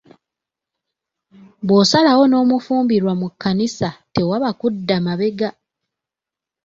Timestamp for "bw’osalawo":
1.65-2.23